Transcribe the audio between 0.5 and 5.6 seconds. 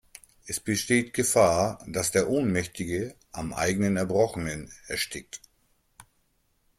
besteht Gefahr, dass der Ohnmächtige am eigenen Erbrochenen erstickt.